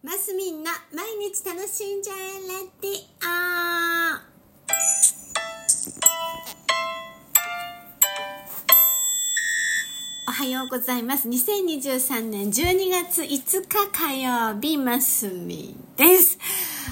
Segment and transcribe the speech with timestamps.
[0.00, 4.28] マスミンの毎日楽しんじゃえレディオ
[10.28, 11.28] おはようございます。
[11.28, 16.38] 2023年12月5日火曜日マスミンです。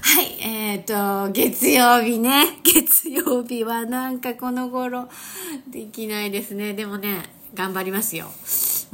[0.00, 2.58] はいえっ、ー、と月曜日ね。
[2.64, 5.10] 月曜日はなんかこの頃
[5.68, 6.72] できないですね。
[6.72, 8.30] でもね頑張りますよ。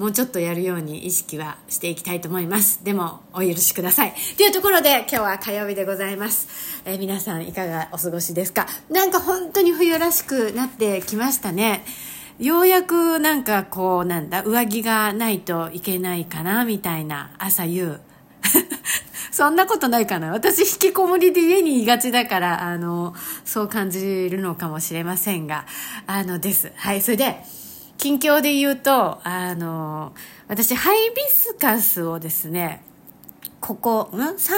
[0.01, 2.83] もうちょっとやるように意識はしていきたいと思います。
[2.83, 4.15] でもお許しください。
[4.39, 6.49] というところで今日は火曜日でございます、
[6.87, 8.67] えー、皆さんいかがお過ごしですか？
[8.89, 11.85] なんか本当に冬らしくなってきましたね。
[12.39, 18.01] ようやくなんかこうなんだ上着がないといけないかなみたいな朝夕。
[19.31, 20.33] そんなことないかな。
[20.33, 23.15] 私引きこもりで家にいがちだからあの
[23.45, 25.67] そう感じるのかもしれませんが
[26.07, 26.73] あのです。
[26.77, 27.37] はいそれで
[28.01, 30.15] 近況で言うと、あの、
[30.49, 32.83] 私、ハイビスカスをですね、
[33.61, 34.53] ここ、ん ?3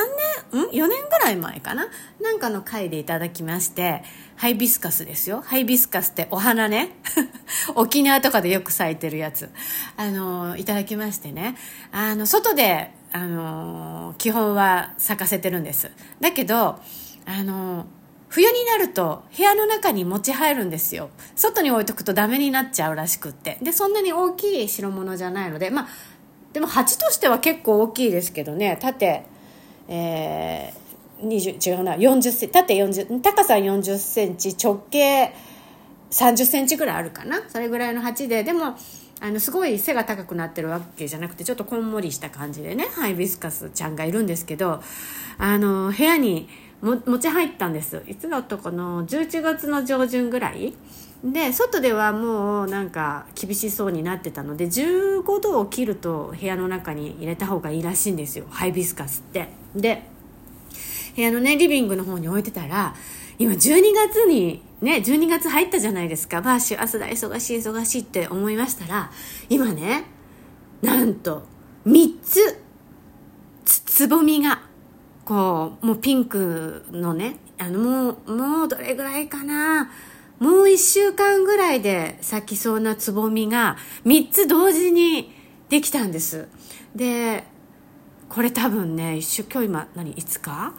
[0.53, 0.63] 年？
[0.63, 1.89] ん ?4 年ぐらい前かな？
[2.21, 4.05] なんかの回でいただきまして、
[4.37, 5.43] ハイビスカスですよ。
[5.45, 6.91] ハイビスカスってお花ね。
[7.75, 9.51] 沖縄とかでよく咲いてるやつ。
[9.97, 11.57] あの、いただきましてね。
[11.91, 15.91] あの、外で、あの、基本は咲かせてるんです。
[16.21, 16.79] だけど、
[17.27, 17.87] あの、
[18.33, 21.11] 冬になると部屋の中に持ち入るんですよ。
[21.37, 23.59] 外に置いとくとダメになっちゃうらしくって。
[23.61, 25.69] でそんなに大きい代物じゃないので。
[25.69, 25.89] まあ
[26.55, 28.79] でも鉢としては結構大きいですけどね。
[28.81, 29.25] 縦
[29.87, 31.95] えー、20違うな。
[31.97, 35.35] 40セン縦40高さ40センチ直径
[36.11, 37.43] 30センチぐらいあるかな。
[37.51, 38.45] それぐらいの鉢で。
[38.45, 38.77] でも
[39.21, 42.87] あのすごい背が高くなってるわけじゃなくてちょっとこんもりした感じでね。
[42.95, 44.83] ハイビスカスちゃんがいるんですけど
[45.37, 46.49] あの部屋に
[46.83, 48.03] も持ち入ったんです。
[48.07, 50.75] いつだったかな？11月の上旬ぐらい。
[51.25, 58.47] で外ではもうなんか厳しそうになってたので15度を切ると部屋の中に入れた方がいいらしいんですよ。
[58.51, 59.49] ハイビスカスって。
[59.77, 60.03] で
[61.15, 62.97] 部屋のねリビングの方に置いてたら
[63.39, 63.59] 今12
[63.95, 66.43] 月にね12月入ったじゃないですか。
[66.43, 69.13] バーシュ朝だ忙しい忙しいって思いましたら
[69.49, 70.05] 今ね
[70.83, 71.45] なんと
[71.87, 72.61] 3つ
[73.65, 74.63] つぼみが
[75.25, 79.91] こうもうピンクのねあのもうもうどれぐらいかな。
[80.39, 85.33] もう1週間ぐらいで咲きそうなつぼみが3つ同時に
[85.69, 86.49] できたんです。
[86.97, 87.45] で
[88.29, 90.75] これ多分ね一週今日今何いつか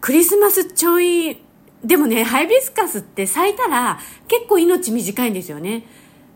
[0.00, 1.42] クリスマスちょい
[1.84, 3.98] でもねハイビスカスって咲いたら
[4.28, 5.86] 結構命短いんですよね。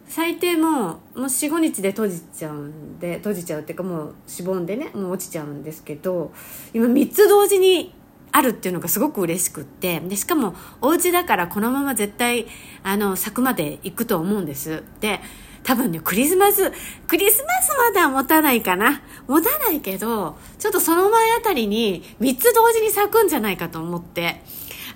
[0.07, 6.33] 最低もうもう45日で閉じちゃうんで閉じちゃうっていうかもうしぼんでねもう落ちちゃうんですけど
[6.73, 7.95] 今3つ同時に
[8.33, 12.47] あるっていうのがすごく嬉しくってでしかもお家だからこのまま絶対
[12.83, 14.83] あの咲くまで行くと思うんです。
[15.01, 15.21] で
[15.63, 16.71] 多分ねクリスマス
[17.07, 19.03] クリスマスまでは持たないかな。
[19.27, 24.43] 持たないけどちょっとその前あたりに3つ同時に咲くんじゃないかと思って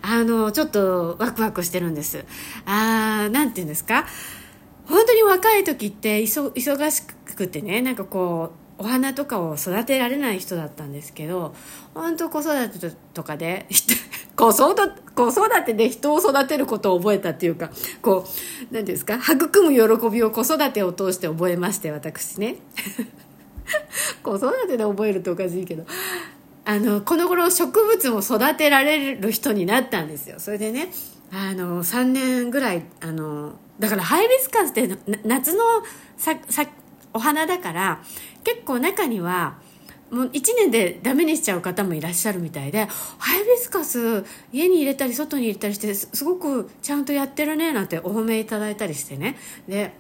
[0.03, 2.25] あのちょっとワクワクしてるんです。
[2.67, 4.05] あーなんて言うんですか？
[4.89, 11.55] 本当に若い時って忙しくてねなんかこうお花とかを育てられない人だったんですけど
[11.95, 13.67] 本当子育てとかで
[14.37, 14.75] 子育
[15.15, 22.57] 子育てで人を育てることを覚えたっていうかこう何ですか育む喜びを子育てを通して覚えまして私ね。
[24.23, 25.85] 子育てで覚えるとおかしいけど。
[26.69, 30.39] あのこの頃植物も育てられる人になったんですよ。
[30.39, 30.89] それでね
[31.33, 34.87] あの3年ぐらいあのだからハイビスカスって
[35.25, 35.65] 夏の
[36.19, 36.67] ささ
[37.15, 38.03] お花だから
[38.45, 39.57] 結構中には
[40.11, 42.85] もう1年でダメにしちゃう方もいらっしゃるみたいで
[43.17, 49.39] ハイビスカス家に入れたり外に入れたりしてすごくちゃんとやってるねなんてお褒めいただいたりしてね。
[49.67, 49.93] で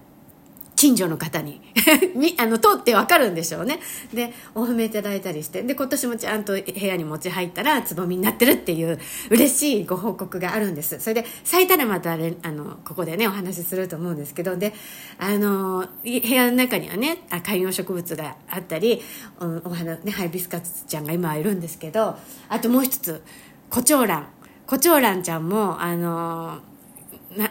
[0.78, 1.60] 近所の方に。
[2.38, 3.80] あの通ってわかるんでしょうね。
[4.14, 5.62] でお褒めいただいたりして。
[5.62, 8.96] で今年もちゃんと部屋に持ち入ったらつぼみになってるっていう
[9.28, 11.00] 嬉しいご報告があるんです。
[11.00, 12.16] それで咲いたらまたあ
[12.52, 14.56] のここでねお話しすると思うんですけど。
[14.56, 14.72] で
[15.18, 19.02] あの部屋の中にはね観葉植物があったり
[19.40, 22.16] お花ねハイビスカスちゃんが今はいるんですけど
[22.48, 23.20] あともう一つ
[23.68, 24.28] コチョウラン。
[24.68, 26.60] コチョウランちゃんもあの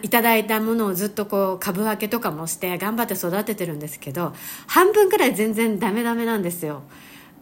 [0.02, 4.34] いただいたものをずっとこう株分けとかもして頑張って育ててるんですけど
[4.66, 6.82] 半分くらい全然ダメダメなんですよ。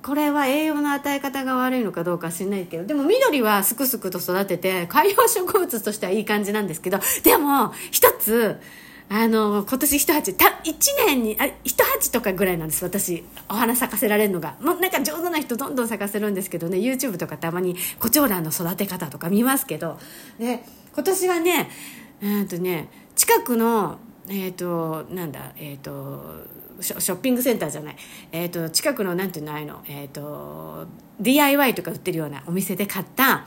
[0.04, 8.62] これは栄養の与え方が悪いのかどうか知んないけどでも緑はすくすくと育てて観葉植物としてはいい感じなんですけどでも一つ
[9.10, 10.54] あの今年一鉢1
[11.08, 14.58] 年にあ一鉢とかぐらいなんです私お花咲かせられるのが。
[14.62, 19.98] もうなんか上手な人どんどん咲かせるんですけどね YouTube とかたまにコチョウランの育て方とか見ますけど。
[20.40, 21.70] で今年はね
[22.22, 27.96] えー、とね近くのえっ、ー、となんだえっ、ー、とショッピングセンターじゃない、
[28.32, 30.88] えーと、近くのなんていうのあの、えーと、
[31.20, 33.46] DIY とか売ってるようなお店で買った、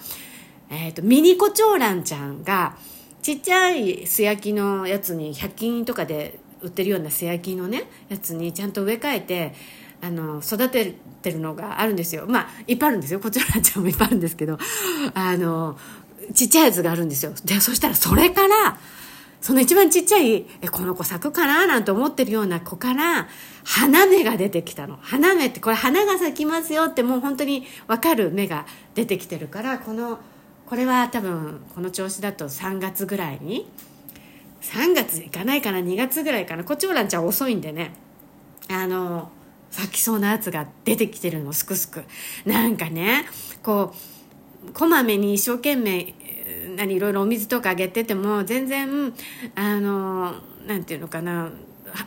[0.71, 2.77] えーと、ミニコチョウランちゃんが
[3.23, 9.55] ちっちゃい素焼きのやつに100均とかで売ってるような素焼きのねやつにちゃんと植え替えて
[10.01, 12.27] あの育ててるのがあるんですよ。
[12.29, 13.21] まあいっぱいあるんですよ。
[13.21, 14.59] コチョウランちゃんもいっぱいあるんですけど。
[15.15, 15.77] あの
[16.35, 18.79] ちっちゃいやつがあるんですよでそしたらそれから
[19.41, 23.29] その一番ちっちゃい、え、この子咲くかななんて思ってるような子から、
[23.65, 24.99] 花芽が出てきたの。
[25.01, 30.19] 花芽って、これ花が咲きますよってもう本当にわかる芽が出てきてるから、この、
[30.67, 33.71] これは多分、この調子だと3月ぐらいに、
[34.61, 36.65] 3月いかないかな、2月ぐらいかな。
[36.65, 37.93] コチョウランちゃん遅いんでね、
[38.69, 39.31] あの、
[39.71, 42.03] 咲きそうなやつが出てきてるの、すくすく。
[42.45, 43.25] なんかね、
[43.63, 43.95] こ
[44.67, 46.15] う、こまめに一生懸命
[46.77, 49.13] 何いろいろお水とかあげてても全然
[49.55, 50.35] あの
[50.67, 51.51] なんていうのかな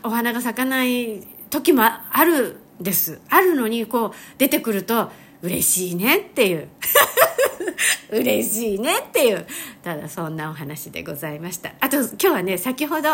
[0.03, 3.19] お花が咲かない時もあるんです。
[3.29, 5.09] あるのにこう出てくると
[5.41, 6.67] 嬉しいねっていう。
[8.11, 9.45] 嬉しいねっていう。
[9.83, 11.73] ただそんなお話でございました。
[11.79, 13.09] あと今日はね先ほど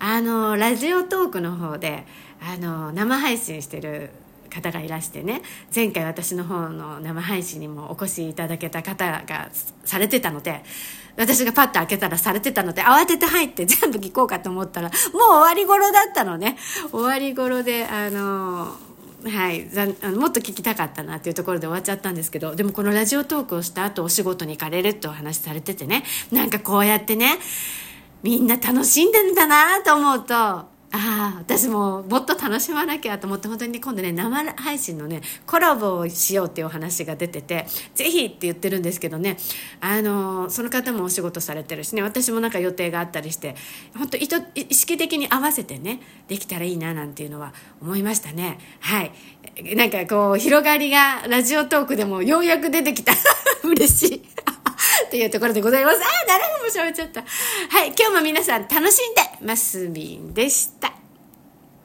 [0.00, 2.06] あのラジオトークの方で
[2.40, 4.10] あの生配信してる
[4.48, 5.42] 方がいらしてね
[5.74, 9.48] 前回私の方の生配信にもお越しいただけた方が
[9.84, 10.62] されてたので
[11.16, 16.56] 私がパッと開けたらされてたので慌てて入って全部聞こうかと思ったらもう終わり頃だったのね。
[16.92, 18.76] 終わり頃であの
[19.24, 19.64] はい
[20.16, 27.38] もっと聞きたかったなっていうところで終わっちゃったんですけどでもこのラジオトークをした後お仕事に行かれるってお話されててねなんかこうやってね
[28.22, 39.36] みんな楽しんでんだなと思うとああ私ももっと楽しまなきゃと思って本当に今度ね生配信のねコラボをしようっていうお話が出ててぜひって言ってるんですけどね
[39.80, 43.54] あのその方もお仕事されてるしね私もなんか予定があったりして
[43.96, 44.26] 本当意
[44.74, 47.52] 識的に合わせてねできたらいいななんていうのは
[47.82, 48.58] 思いましたね。
[48.80, 49.12] はい。
[49.74, 53.12] なんかこう広がりがラジオトークでもようやく出てきた
[53.64, 54.22] 嬉しい。
[55.08, 55.98] というところでございます。
[55.98, 57.22] ああ、誰も喋っちゃった。
[57.22, 60.97] はい、今日も皆さん楽しんでますみんでした。